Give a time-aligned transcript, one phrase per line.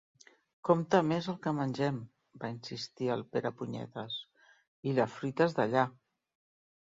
[0.67, 4.17] Compta més el que mengem —va insistir el Perepunyetes—,
[4.91, 5.85] i la fruita és d'allà.